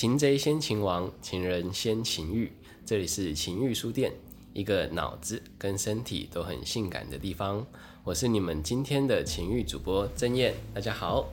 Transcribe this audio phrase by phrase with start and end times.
[0.00, 2.52] 擒贼先擒王，情人先情欲。
[2.86, 4.12] 这里是情欲书店，
[4.52, 7.66] 一个脑子跟身体都很性感的地方。
[8.04, 11.28] 我是你们今天的情欲主播曾燕，大家好。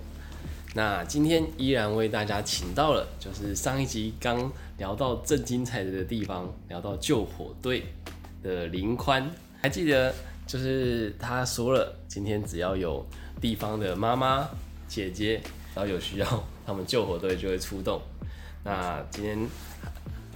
[0.73, 7.83] 那今天依然为大家请到了，就是上一集刚聊到正精彩的地方，聊到救火队
[8.41, 9.29] 的林宽，
[9.61, 10.11] 还记得
[10.47, 13.05] 就是他说了，今天只要有
[13.39, 14.49] 地方的妈妈、
[14.87, 15.39] 姐姐，
[15.75, 18.01] 然后有需要，他们救火队就会出动。
[18.65, 19.47] 那今天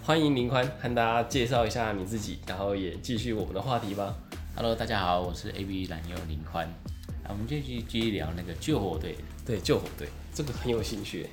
[0.03, 4.15] 欢迎林宽和大家介绍一下你自己，然后也继续我们的话题吧。
[4.55, 6.67] Hello，大家好，我是 A B 蓝优林宽。
[7.23, 9.17] 啊，我们继续继续聊那个救火队。
[9.43, 11.27] 对，救火队这个很有兴趣。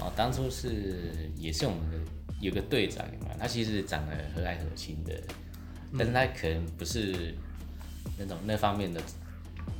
[0.00, 1.96] 哦，当初是也是我们的
[2.40, 5.14] 有个队长嘛，他其实长得和蔼可亲的，
[5.96, 7.32] 但是他可能不是
[8.18, 9.00] 那种那方面的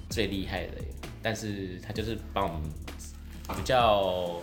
[0.09, 0.75] 最厉害的，
[1.21, 2.63] 但是他就是帮我们
[3.57, 4.41] 比较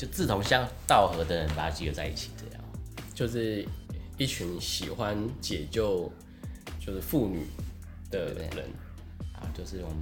[0.00, 2.64] 就志同相道合的人把他集合在一起，这样。
[3.12, 3.68] 就是
[4.16, 6.10] 一群喜欢解救
[6.78, 7.44] 就是妇女
[8.10, 8.64] 的对人。
[9.34, 9.98] 啊，就是我们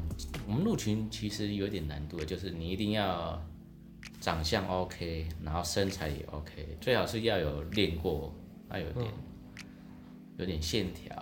[0.47, 3.41] 我们入群其实有点难度的，就是你一定要
[4.21, 8.33] 长相 OK，然后身材也 OK，最好是要有练过，
[8.71, 9.07] 要有点、
[10.39, 11.15] 有点线条，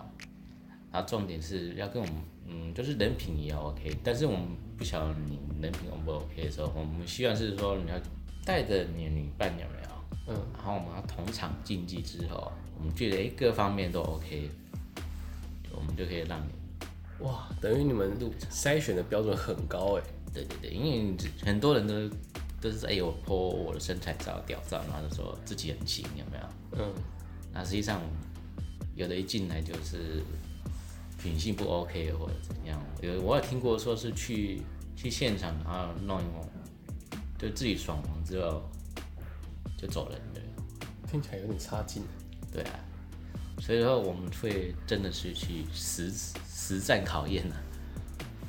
[0.92, 2.14] 然后重点是要跟我们
[2.46, 7.98] 嗯，就是人品也要 OK，但是我们不晓得你人品 O 不 OK 的时候，我们希望是说你要
[8.46, 9.88] 带着你的女伴有没有？
[10.28, 14.48] 嗯，然后我们要同场竞技之后，我们觉得哎各方面都 OK，
[15.72, 18.16] 我们就可以让你哇，等于你们
[18.50, 20.02] 筛选的标准很高哎。
[20.32, 21.94] 对对对，因为很多人都
[22.60, 26.84] 都是说哎、我 po 我的身材照、屌照，然后就说自己很行，有没有？
[26.84, 26.94] 嗯，
[27.52, 28.00] 那实际上
[28.94, 30.22] 有的一进来就是
[31.22, 32.78] 品性不 OK 或者怎样。
[33.00, 34.60] 有我有听过说是去
[34.94, 36.46] 去现场，然后弄一弄，
[37.38, 38.62] 就自己爽完之后
[39.76, 40.40] 就走人了。
[41.06, 42.02] 听起来有点差劲。
[42.52, 42.80] 对啊，
[43.60, 46.12] 所以说我们会真的是去实
[46.48, 47.56] 实战考验啊。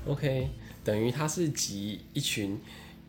[0.07, 0.49] OK，
[0.83, 2.57] 等于他是集一群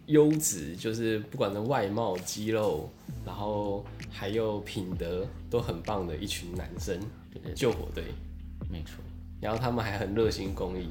[0.07, 2.91] 优质，就是不管是外貌、肌肉，
[3.25, 6.99] 然后还有品德都很棒的一群男生，
[7.31, 8.05] 对对救火队。
[8.69, 8.97] 没错，
[9.41, 10.89] 然后他们还很热心公益，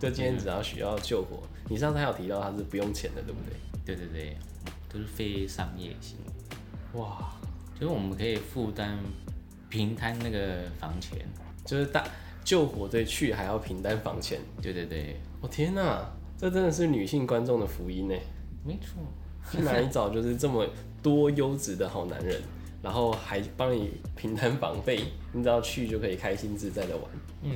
[0.00, 3.54] 就今天只要需要救火，你上次还有提到他是不用钱的，对不对？
[3.84, 4.36] 对对对，
[4.92, 6.16] 都是非商业性。
[6.94, 7.32] 哇，
[7.74, 8.98] 就是我们可以负担
[9.68, 11.18] 平摊那个房钱。
[11.64, 12.04] 就是大
[12.44, 16.04] 救火队去还要平摊房钱，对对对，我、天哪，
[16.36, 18.14] 这真的是女性观众的福音呢！
[18.64, 19.00] 没错。
[19.50, 20.66] 去哪里找就是这么
[21.02, 22.40] 多优质的好男人，
[22.82, 27.04] 然后还帮你平摊房费，你只要去就可以开心自在的玩。
[27.42, 27.52] 嗯，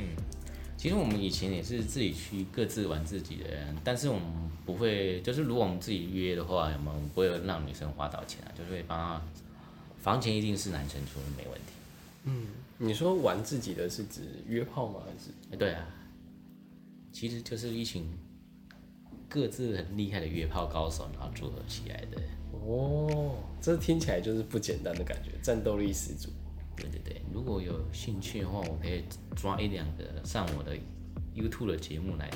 [0.76, 3.44] 其实我们以前也是自己去各自玩自己的，
[3.82, 4.22] 但是我们
[4.64, 9.22] 不会，就是如果我们自己约的话，我们不会让女生花到钱啊，就是会帮她
[9.98, 11.72] 房钱一定是男生出，没问题。
[12.24, 12.46] 嗯
[12.78, 15.00] 你说玩自己的是指约炮吗？
[15.06, 15.30] 还是？
[15.50, 15.86] 哎，对啊，
[17.10, 18.06] 其实就是一群
[19.30, 22.20] 各自很厉害的约炮高手，然后组合起来的。
[22.52, 26.28] 哦，这听起来就是不简单的感觉，战斗力十足。
[26.76, 29.04] 对对对，如果有兴趣的话，我可以
[29.34, 30.76] 抓一两个上我的
[31.34, 32.30] YouTube 的节目来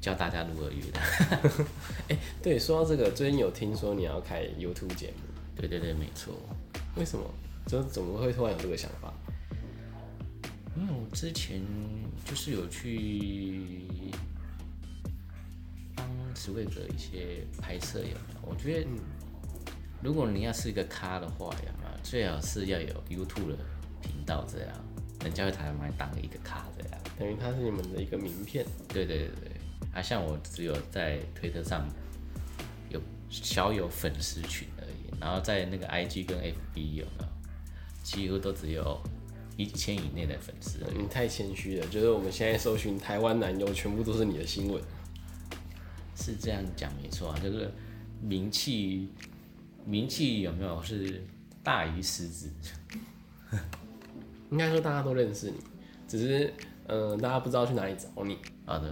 [0.00, 2.16] 教大家如何约的。
[2.42, 5.22] 对，说到这个，最近有听说你要开 YouTube 节目，
[5.56, 6.34] 对对对，没错。
[6.96, 7.24] 为什么？
[7.66, 9.12] 就是怎么会突然有这个想法？
[10.76, 11.60] 因为我之前
[12.24, 13.82] 就是有去
[15.94, 18.48] 帮史卫格一些拍摄，有没有？
[18.48, 18.88] 我觉得，
[20.02, 21.79] 如果你要是一个咖的话，有没有？
[22.02, 23.56] 最好是要有 YouTube 的
[24.00, 24.68] 频道，这样
[25.24, 26.98] 人家会把你当一个卡这样。
[27.18, 28.64] 等于它是你们的一个名片。
[28.88, 29.50] 对对对对，
[29.92, 31.86] 啊，像我只有在推特上
[32.88, 37.24] 有小有粉丝群而已，然后在那个 IG 跟 FB 有没有？
[38.02, 38.98] 几乎都只有
[39.56, 40.78] 一千以内的粉丝。
[40.98, 44.82] 你太谦虚了，就是我们现在搜寻台湾男优，全部都是你的新闻。
[46.16, 47.70] 是这样讲没错啊，就是
[48.20, 49.08] 名气
[49.84, 51.22] 名气有没有是
[51.62, 52.50] 大于实质？
[54.50, 55.58] 应该说大家都认识你，
[56.08, 56.52] 只是
[56.86, 58.38] 呃大家不知道去哪里找你。
[58.66, 58.90] 啊，对，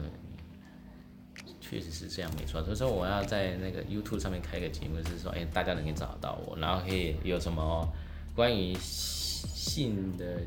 [1.60, 2.62] 确实是这样没错。
[2.62, 7.92] 所以说我要在那个 YouTube 上面开个节目，是说，哎、大家能够找得到我，然后可以有什么
[8.34, 10.40] 关于性的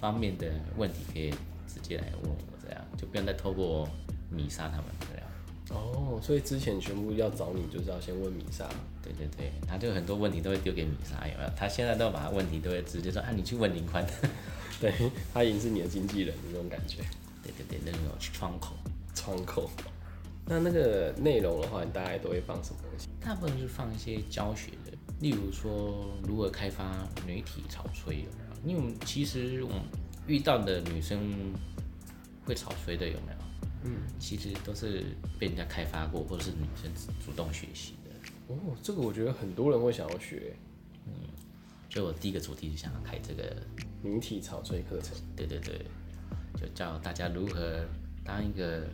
[0.00, 1.30] 方面的问题，可以
[1.66, 3.88] 直接来问我，这样就不用再透过
[4.30, 5.25] 米莎他们这样。
[5.70, 8.68] 哦，所以之前全部要找你，就是要先问米莎。
[9.02, 11.50] 对对对，他就很多问题都会丢给米莎，有没有？
[11.56, 14.04] 他现在都把问题都会直接说，啊，你去问林宽。
[14.80, 14.92] 对，
[15.32, 16.98] 他已经是你的经纪人的那种感觉。
[17.42, 18.74] 对对对，那种窗口。
[19.14, 19.70] 窗口。
[20.44, 23.08] 那那个内容的话，你大概都会放什么东西？
[23.20, 28.70] 大部分是放一些教学的，例如说如何开发女体潮吹有没有？
[28.70, 29.80] 因为我们其实我们
[30.26, 31.18] 遇到的女生
[32.44, 33.38] 会潮吹的有没有？
[33.86, 35.04] 嗯，其实都是
[35.38, 36.90] 被人家开发过，或者是女生
[37.24, 38.54] 主动学习的。
[38.54, 40.54] 哦，这个我觉得很多人会想要学
[41.88, 43.56] 所以我第一个主题就想要开这个，
[44.02, 45.16] 女体草吹课程。
[45.34, 45.80] 对对对，
[46.60, 47.86] 就教大家如何
[48.22, 48.86] 当一个，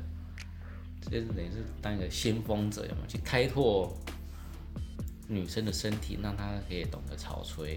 [1.01, 3.93] 这是等于是当一个先锋者，有没有去开拓
[5.27, 7.77] 女生的身体，让她可以懂得潮吹，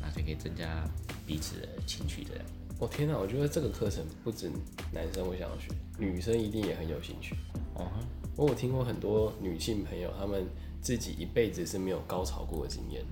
[0.00, 0.84] 那就可以增加
[1.24, 2.44] 彼此的情趣这样。
[2.80, 4.50] 我、天哪，我觉得这个课程不止
[4.90, 5.68] 男生会想要学，
[5.98, 7.36] 女生一定也很有兴趣。
[7.74, 8.06] 哦哼，
[8.36, 10.46] 我有听过很多女性朋友，她们
[10.80, 13.04] 自己一辈子是没有高潮过的经验，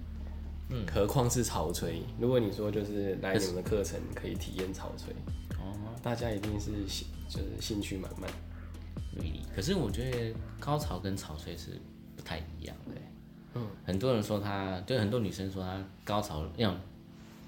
[0.70, 2.03] 嗯，何况是潮吹。
[2.19, 5.12] 如果你说就是来你们的课程可以体验潮吹，
[5.59, 8.31] 哦大家一定是兴就是兴趣满满。
[9.19, 9.43] ，really。
[9.55, 11.79] 可是我觉得高潮跟潮吹是
[12.17, 13.12] 不太一样的欸。
[13.56, 16.75] 嗯，很多人说他，就很多女生说她高潮那种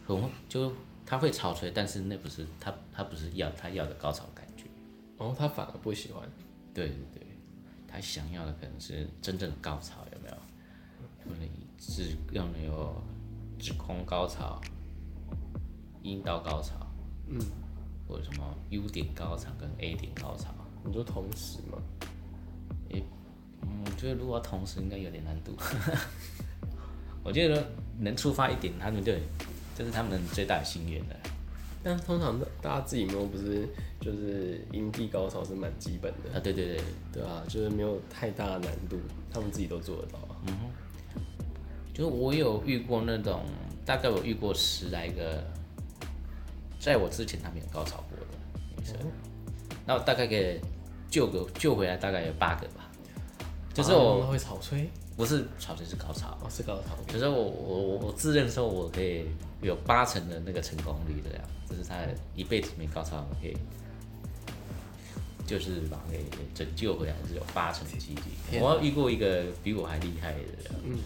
[0.06, 0.70] 很就
[1.11, 4.67] 她会潮吹，但是那不是他他不是要他要的高潮感觉。
[5.19, 6.23] 然后她反而不喜欢，
[6.73, 7.27] 对对对，
[7.89, 10.35] 他想要的可能是真正的高潮，有没有？
[11.25, 12.95] 可能只用的有
[13.59, 14.61] 指空高潮、
[16.01, 16.87] 阴道高潮，
[17.27, 17.41] 嗯，
[18.07, 20.55] 或者什么 U 点高潮跟 A 点高潮。
[20.85, 21.79] 你说同时吗？
[22.91, 23.03] 嗯，
[23.85, 25.57] 我觉得如果要同时应该有点难度。
[27.25, 27.69] 我觉得
[27.99, 29.12] 能触发一点，他们就
[29.81, 31.17] 这是他们最大的心愿了。
[31.82, 33.67] 但通常大家自己摸不是
[33.99, 36.81] 就是阴蒂高潮是蛮基本的，啊，对对对，
[37.15, 38.99] 对啊，就是没有太大的难度，
[39.32, 40.37] 他们自己都做得到啊。
[41.94, 43.43] 就是我有遇过那种，
[43.87, 45.43] 大概我遇过十来个，
[46.79, 48.26] 在我之前他们有高潮过的
[48.76, 48.94] 女生，
[49.87, 50.61] 那我大概给
[51.09, 52.91] 救个救回来，大概有八个吧。
[53.73, 59.26] 就是我啊会草吹，不是潮水是高潮，哦是高潮，可是我我我我自认说我可以
[59.61, 61.96] 有八成的那个成功率的呀，这是他
[62.34, 63.55] 一辈子没高潮，我可以
[65.46, 66.25] 就是把它给
[66.55, 68.22] 拯救回来，是有八成的几率。
[68.50, 70.99] 天我遇过一个比我还厉害的人，嗯，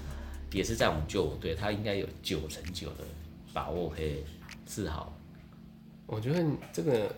[0.53, 3.05] 也是在我们救我队，他应该有九成九的
[3.53, 4.23] 把握可以
[4.65, 5.13] 治好。
[6.07, 7.13] 我觉得这个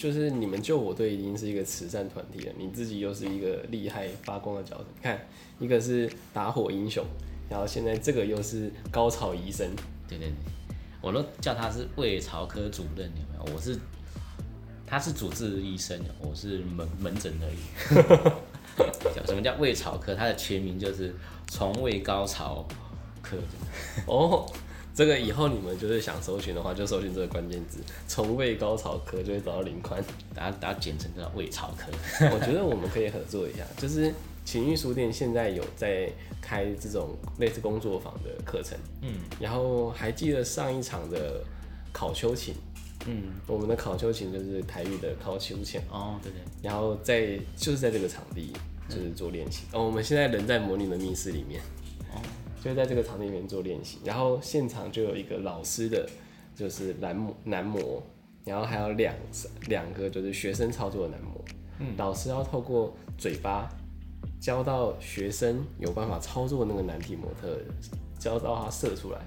[0.00, 4.84] 就是你们救火队已经是一个慈善团体了，你自己又是一个厉害发光的角色。
[4.96, 5.20] 你看，
[5.58, 7.04] 一个是打火英雄，
[7.50, 9.68] 然后现在这个又是高潮医生，
[10.08, 10.34] 对对对，
[11.02, 13.54] 我都叫他是胃潮科主任，有没有？
[13.54, 13.78] 我是
[14.86, 19.14] 他是主治医生，我是门门诊而已。
[19.14, 20.14] 叫 什么叫胃潮科？
[20.14, 21.14] 它的全名就是
[21.46, 22.66] 床位高潮
[23.20, 23.36] 科。
[24.06, 24.50] 哦，
[24.94, 27.78] 这个以后你们就是想搜寻的话，就搜寻这个关键字
[28.08, 30.02] “从胃高潮科”，就会找到林宽。
[30.34, 31.90] 大家大家简称叫胃潮科。
[32.34, 34.12] 我觉得我们可以合作一下，就是
[34.44, 36.10] 情欲书店现在有在
[36.40, 41.42] 开这种类似工作坊的课程，嗯然后还记得上一场的
[41.92, 42.54] 考秋琴，
[43.06, 48.52] 嗯，我们的考秋琴就是台语的考秋琴，哦对对，然后在就是在这个场地
[48.88, 49.62] 就是做练习。
[49.72, 51.64] 哦，我们现在人在模拟的密室里面，哦
[52.62, 56.08] 就在这个场地里面做练习，然后现场就有一个老师的，
[56.54, 58.02] 就是男模男模，
[58.44, 59.14] 然后还有两
[59.68, 61.44] 两个就是学生操作的男模，
[61.78, 63.68] 嗯老师要透过嘴巴
[64.40, 67.58] 教到学生有办法操作那个男体模特，
[68.18, 69.20] 教到他射出来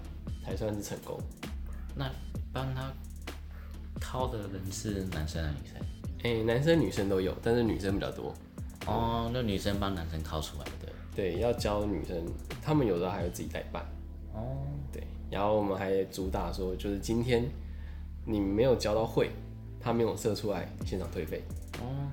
[0.45, 1.19] 才算是成功。
[1.95, 2.09] 那
[2.51, 2.91] 帮他
[3.99, 5.81] 掏的人是男生还是女生？
[6.23, 8.33] 哎、男生女生都有，但是女生比较多。
[8.85, 10.82] 哦，那女生帮男生掏出来的。
[11.15, 12.25] 对，要教女生，
[12.61, 13.83] 他们有时候还会自己代办。
[14.33, 14.57] 哦，
[14.91, 17.45] 对，然后我们还主打说，就是今天
[18.25, 19.29] 你没有教到会，
[19.79, 21.43] 他没有射出来，现场退费。
[21.79, 22.09] 哦，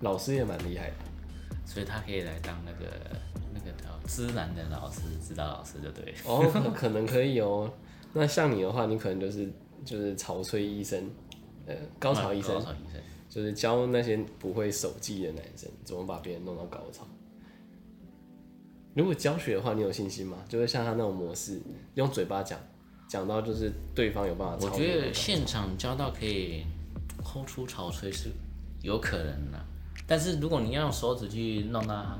[0.00, 0.96] 老师也蛮厉害的，
[1.66, 2.86] 所以他可以来当那个
[3.52, 6.18] 那个叫知男的老师，指导老师就对了。
[6.24, 7.70] 哦，可可能可以哦。
[8.12, 9.50] 那像你的话，你可能就是
[9.84, 11.10] 就是潮吹医生，
[11.66, 13.00] 呃，高潮医生高，潮医生。
[13.28, 17.04] 就是教那些不会手技的男生怎么把别人弄到高潮。
[18.94, 20.38] 如果教学的话，你有信心吗？
[20.48, 21.60] 就是像他那种模式，
[21.94, 22.58] 用嘴巴讲，
[23.08, 24.70] 讲到就是对方有办法我。
[24.70, 26.64] 觉得现场教到可以
[27.22, 28.30] 抠出潮吹是
[28.82, 29.58] 有可能的，
[30.06, 32.18] 但是如果你要用手指去弄到它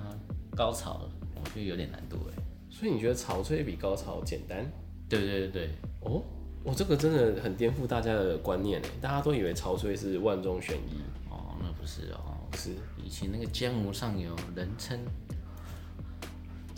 [0.57, 2.43] 高潮，我觉得有点难度哎。
[2.69, 4.69] 所以你觉得潮吹比高潮简单？
[5.09, 6.21] 对对对对，哦，
[6.64, 10.99] 我这个真的很颠覆大家的观念诶，大家都以为潮吹是万中选一，
[11.31, 12.71] 哦，那不是哦，不是？
[12.97, 14.99] 以前那个江湖上有人称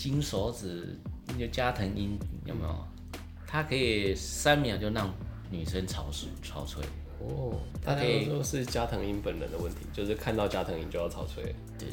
[0.06, 0.96] 金手指，
[1.26, 2.86] 那个加藤鹰有没有？
[3.44, 5.12] 他可以三秒就让
[5.50, 6.80] 女生潮水潮吹，
[7.18, 11.52] 哦，他可以说是加藤鹰本人的问题，就是看到加藤鹰就要潮吹。
[11.76, 11.88] 对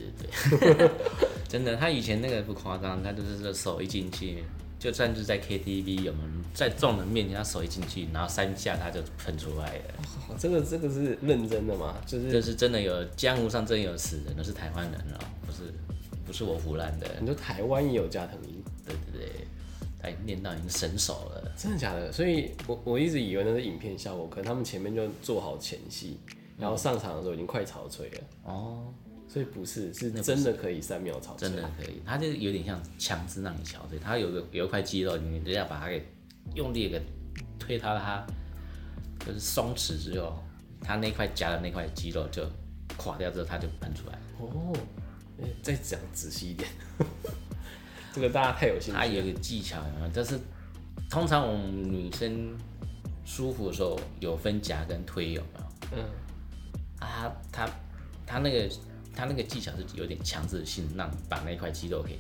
[0.60, 0.90] 对对，
[1.50, 4.44] 真的，他以前那个不夸张，他就是手一进去，
[4.78, 9.84] 就算是在 KTV 有没有在众人面前，他手一进去，然后三下他就喷出来了。
[10.30, 11.96] 哦这个这个是认真的吗？
[12.06, 15.74] 就是这是真的有江湖上真有死人，都是台湾人哦，不是
[16.34, 17.08] 不是我胡乱的。
[17.20, 19.48] 你说台湾也有加藤鹰，对对对，
[20.02, 21.54] 他已经练到已经神手了。
[21.56, 22.12] 真的假的？
[22.12, 26.18] 所以我我一直以为那是影片效果，可能他们前面就做好前戏，
[26.58, 28.22] 然后上场的时候已经快潮吹了。
[28.46, 28.92] 哦，
[29.30, 31.48] 所以不是，是真的可以三秒潮吹。
[31.48, 36.04] 真的可以，他就有点像强制让你憔悴，他有个有一块肌肉，你只要把它给
[36.56, 37.06] 用力地给
[37.60, 38.26] 推它，它
[39.24, 40.44] 就是松弛之后，
[40.82, 42.44] 它那块夹的那块肌肉就
[42.98, 44.18] 垮掉之后，它就喷出来。
[44.40, 44.74] 哦，
[45.40, 46.70] 欸再讲仔细一点，
[48.14, 49.00] 这个大家太有兴趣了。
[49.00, 50.10] 它有一个技巧，有没有？
[50.10, 50.40] 就是
[51.10, 52.56] 通常我们女生
[53.26, 55.98] 舒服的时候有分夹跟推，有没有？
[55.98, 56.04] 嗯，
[57.00, 57.70] 啊，他
[58.26, 58.70] 他那个
[59.16, 62.20] 他那个技巧是有点强制性，让你把那块肌肉给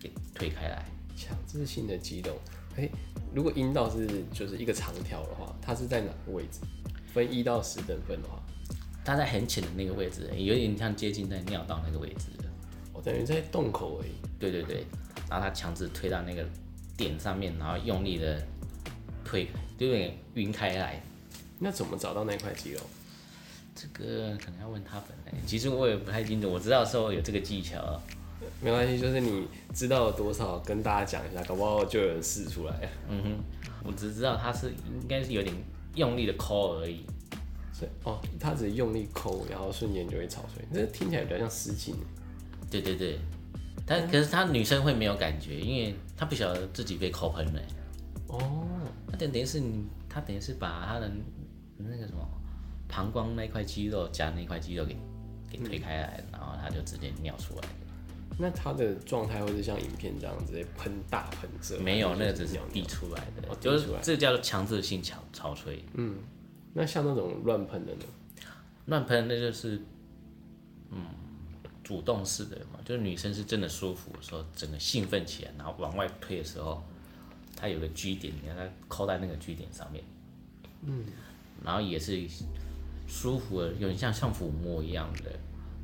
[0.00, 0.84] 给推开来。
[1.16, 2.36] 强制性的肌肉。
[2.76, 2.88] 哎、
[3.34, 6.60] 如果阴道是就是一个长条的话，它是在哪个位置？
[7.12, 8.41] 分一到十等分的话，
[9.04, 12.26] 它在很浅的那个位置，有点像接近在尿道那个位置。
[12.92, 14.10] 我等于在洞口而已。
[14.38, 14.84] 对对对，
[15.30, 16.44] 然后他强制推到那个
[16.96, 18.40] 点上面，然后用力的
[19.24, 21.02] 推，就有点晕开来。
[21.58, 22.80] 那怎么找到那块肌肉？
[23.74, 26.50] 这个可能要问他本人，其实我也不太清楚。
[26.50, 28.00] 我知道说有这个技巧，
[28.60, 32.88] 没关系，就是你知道了多少，跟大家讲一下，搞不好就有人试出来。
[33.08, 33.44] 嗯哼，
[33.84, 35.54] 我只知道他是应该是有点
[35.94, 37.04] 用力的抠而已。
[37.82, 40.64] 所以哦，他只是用力抠，然后瞬间就会潮吹。
[40.72, 41.96] 这听起来比较像失禁。
[42.70, 43.18] 对对对，
[43.84, 47.60] 但可是他女生会没有感觉，因为她不晓得自己被抠喷了。
[48.28, 48.66] 哦，
[49.08, 51.10] 那等等于是你，他等于是把他的
[51.76, 52.26] 那个什么
[52.88, 54.96] 膀胱那块肌肉夹那块肌肉给
[55.50, 57.68] 给推开来，然后他就直接尿出来了。
[58.38, 61.78] 那他的状态会是像影片这样直接喷大喷射？
[61.78, 62.58] 没有，那个只是。
[62.72, 65.84] 滴出来的，哦就是这个叫做强制性潮潮吹。
[65.92, 66.14] 嗯，
[66.74, 68.04] 那像那种乱喷的呢？
[68.86, 69.80] 乱喷那就是，
[70.90, 71.04] 嗯，
[71.84, 76.82] 主动式的嘛，就是女生是真的舒服的时候，整个兴奋起来，然后往外推的时候，
[77.54, 80.02] 它有个 G 点，你看它扣在那个 G 点上面，
[80.82, 81.04] 嗯，
[81.64, 82.20] 然后也是
[83.06, 85.30] 舒服的，有点像像抚摸一样的，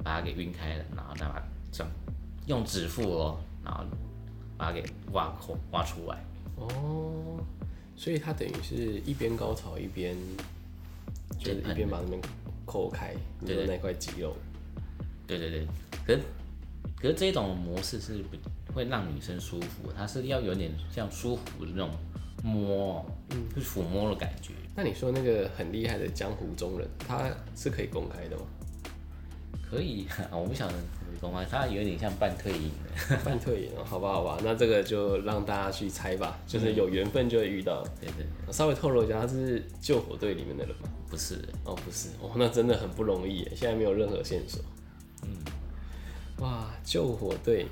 [0.02, 1.92] 把它给晕开了，然后再把它这样
[2.46, 3.84] 用指腹哦，然后
[4.56, 6.24] 把它给挖空挖出来，
[6.56, 7.38] 哦，
[7.94, 10.16] 所以它等于是一边高潮一边，
[11.36, 12.20] 就是一边把那边
[12.64, 14.36] 扣开，你对对那块肌肉。
[15.26, 15.66] 对对对，
[16.06, 16.20] 可是
[16.96, 18.22] 可是这种模式是
[18.64, 21.90] 不会让女生舒服，它是要有点像舒服的那种
[22.42, 24.54] 摸，嗯，就是抚摸的感觉。
[24.74, 28.42] 那你说那个很厉害的江湖中人，他是可以公开的吗？
[29.70, 30.74] 可以， 我不晓得
[31.20, 33.16] 公开，它有点像半退隐的。
[33.24, 37.82] 半退隐哦，好吧，好吧，那这个就让大家去猜吧，就是有缘分就会遇到。
[38.00, 40.88] 对对，对稍微透露一下，他是救火队里面的人吗？
[41.10, 44.62] 不是，哦，不是，哦，那真的很不容易耶，现在没有任何线索。
[45.22, 45.28] 嗯，
[46.38, 47.66] 哇，救火队，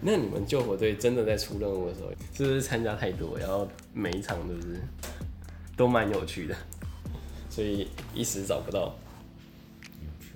[0.00, 4.80] 那你们救火队真的在出任务的时候，是不是参加太多，然后每一场都是
[5.76, 6.56] 都蛮有趣的，
[7.50, 8.94] 所以一时找不到。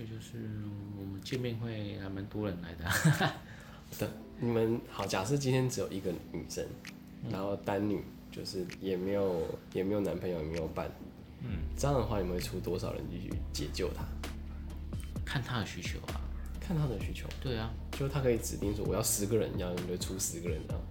[0.09, 0.39] 就是
[0.99, 3.33] 我们见面会还蛮多人来的。
[3.99, 4.09] 对，
[4.41, 6.65] 你们好，假设今天只有一个女生，
[7.31, 10.91] 然后单女，就是也没有也没有男朋友，也没有伴，
[11.43, 14.05] 嗯，这样的话，你们会出多少人继续解救她？
[15.25, 16.21] 看她的需求啊。
[16.61, 20.83] 看她的需求，对啊，就是她可以指定说我要十个人，然后你就出十个人这样。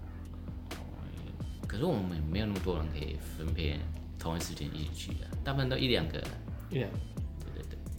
[1.67, 3.77] 可是我们没有那么多人可以分配
[4.17, 6.23] 同一时间一起去的，大部分都一两个。
[6.69, 6.89] 一两，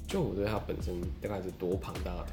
[0.09, 0.47] 对对对。
[0.47, 2.31] 它本身大概是多庞大的？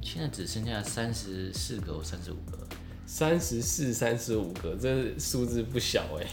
[0.00, 2.58] 现在只剩下三十四个或三十五个，
[3.04, 6.26] 三十四、三十五个，这数字不小哎。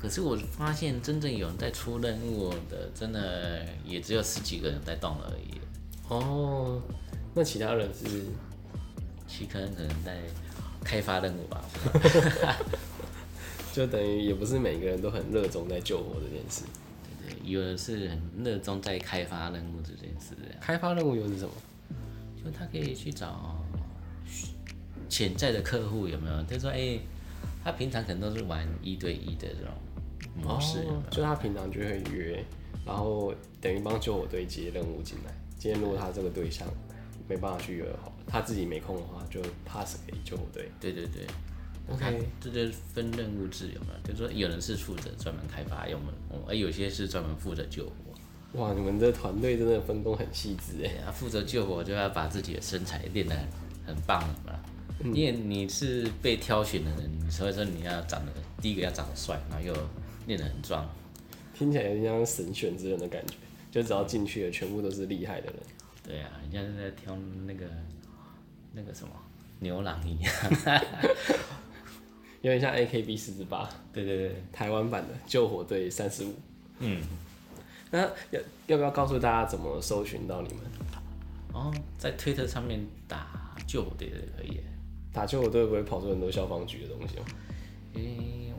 [0.00, 5.60] 可是我发现真正有人在出任务的，真的也只有十几个人在动而已，
[6.08, 6.82] 哦，
[7.34, 8.24] 那其他人是
[9.28, 10.18] 其他人可能在
[10.82, 11.62] 开发任务吧。
[13.72, 16.64] 就等于也不是每个人都很热衷在救火这件事。
[17.42, 21.52] 有的是很热衷在开发任务这件事，开发任务又是什么？
[22.42, 23.62] 就他可以去找
[25.08, 26.42] 潜在的客户有没有？
[26.44, 26.98] 他说，哎、
[27.62, 29.72] 他平常可能都是玩一对一的这种
[30.42, 32.44] 模式有有哦，就他平常就会约，
[32.86, 35.34] 然后等于帮救火队接任务进来。
[35.58, 36.66] 今天如果他这个对象
[37.28, 40.70] 没办法去约好，他自己没空的话，就 pass 给救火队。
[40.80, 41.26] 对对对，
[41.92, 44.00] OK，这就是分任务制有没有？
[44.06, 46.12] 就是说有人是负责专门开发用的，
[46.46, 47.92] 而有些是专门负责救火。
[48.52, 51.10] 哇，你们这团队真的分工很细致哎。
[51.12, 53.46] 负责救火就要把自己的身材练得很
[53.86, 54.58] 很棒嘛。
[55.02, 59.74] 因为你是被挑选的人，所以说你要长得第一个要长得帅，然后又
[60.26, 60.86] 练得很壮。
[61.54, 63.34] 听起来有点像神选之人的感觉，
[63.70, 65.56] 就只要进去了，全部都是厉害的人。
[66.02, 67.16] 对啊，人家是在挑
[67.46, 67.64] 那个
[68.72, 69.10] 那个什么
[69.60, 70.32] 牛郎一样。
[72.42, 76.34] 有点像 AKB 四十八，对对对，台湾版的救火队三十五。
[76.78, 77.02] 嗯，
[77.90, 80.62] 那要要不要告诉大家怎么搜寻到你们？
[81.52, 84.60] 哦，在推特上面打救火队的可以。
[85.12, 87.24] 打救火队不会跑出很多消防局的东西吗？
[87.94, 88.52] 诶、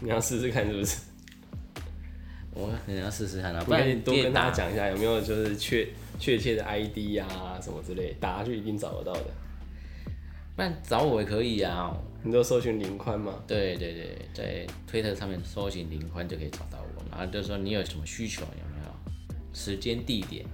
[0.00, 1.00] 你要试试看是不是？
[2.54, 5.86] 我可能要试试看啊，不然多跟大家讲一下，有没有就是确
[6.18, 9.24] 确切的 ID 啊什么之类，打下去一定找得到的。
[10.56, 11.94] 不然找我也可以啊。
[12.22, 13.42] 你都搜寻林宽吗？
[13.46, 20.44] 对对对，在推特上面搜寻林宽就可以找到我，然后就说你有什么需求有没有，时间地点，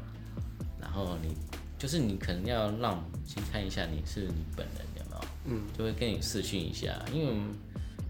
[0.80, 1.34] 然后你
[1.78, 7.48] 就是你可能要让我们先看一下你是你本人有没有，嗯，就会跟你视讯一下，因为我们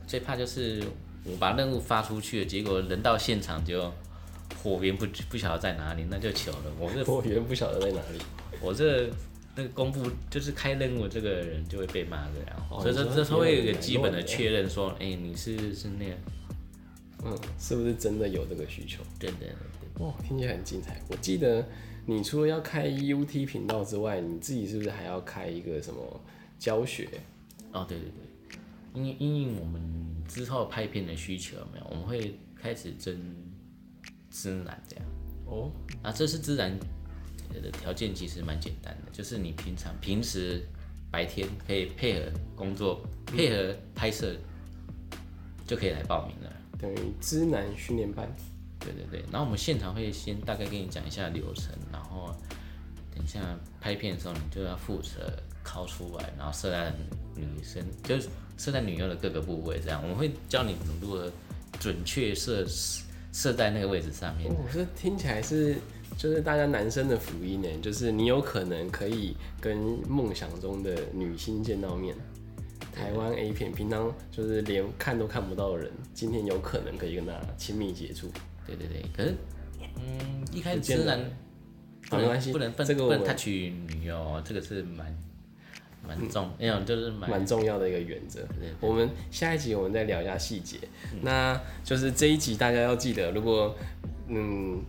[0.06, 0.84] 最怕就是
[1.24, 3.92] 我把任务发出去了，结果人到现场就
[4.62, 6.72] 火源不不晓得在哪里，那就糗了。
[6.78, 8.18] 我这火源不晓得在哪里。
[8.60, 9.08] 我这
[9.56, 16.18] 那个公布就是开任务这个人就会被骂这样，哦所以说这时候会有一个基本的确认说，哎、你是是那样，
[17.24, 19.02] 嗯，是不是真的有这个需求？
[19.18, 21.00] 对对对哇，听起来很精彩。
[21.08, 21.66] 我记得
[22.04, 26.20] 你除了要开 UT 频道之外，你自己是不是还要开一个什么
[26.58, 27.08] 教学？
[27.72, 28.58] 哦对对对，
[28.92, 29.82] 因为因应我们
[30.28, 33.18] 之后拍片的需求有没有，我们会开始征
[34.30, 35.04] 知男这样，
[35.46, 35.72] 哦，
[36.02, 36.78] 啊，这是自然
[37.54, 40.62] 的条件其实蛮简单的，就是你平常平时
[41.10, 44.36] 白天可以配合工作配合拍摄，
[45.66, 46.52] 就可以来报名了。
[46.78, 48.28] 等于知男训练班。
[48.78, 52.32] 对对对，然后我们现场会先大概跟你讲一下流程，然后
[53.12, 53.40] 等一下
[53.80, 55.32] 拍片的时候，你就要负责
[55.64, 56.92] 拷出来，然后射在
[57.34, 61.32] 女生，就是射在女优的各个部位，这样我们会教你如何
[61.80, 62.64] 准确射
[63.32, 64.52] 射在那个位置上面。
[64.52, 65.78] 哦，这听起来是
[66.16, 69.76] 就是大家男生的福音呢，就是你有可能可以跟
[70.08, 72.14] 梦想中的女星见到面。
[72.94, 78.30] 台湾 A 片平常就是连看都看不到的人，今天有可能可以跟他亲密接触。
[78.66, 79.34] 对对对，可是
[79.98, 81.30] 嗯，一开始不见得自然
[82.08, 85.14] 不好没关系能不能不能不能这个我们 touch 女哦，这个是蛮
[86.08, 88.40] 蛮重，那种就是蛮蛮重要的一个原则。
[88.80, 90.78] 我们下一集我们再聊一下细节。
[91.20, 93.76] 那就是这一集大家要记得，如果
[94.28, 94.82] 嗯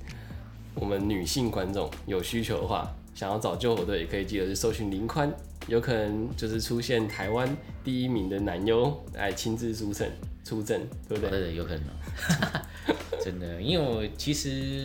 [0.79, 5.31] 我们女性观众有需求的话，想要找救火队，也可以记得是搜寻林宽，
[5.67, 10.11] 有可能就是出现台湾第一名的男优来亲自出阵
[10.43, 11.31] 出阵，对不对？
[11.31, 14.83] 对对，有可能哦， 真的，因为我其实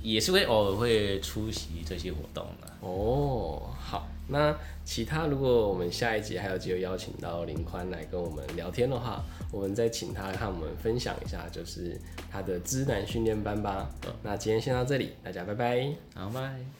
[0.00, 2.72] 也是会偶尔会出席这些活动的。
[2.80, 11.98] 哦，好，那其他如果我们下一集还有机会邀请到林宽来跟我们聊天的话，我们再请他和我们分享一下，就是
[12.30, 13.88] 他的知难训练班吧。
[14.22, 15.92] 那今天先到这里，大家拜拜。
[16.14, 16.77] 好，拜。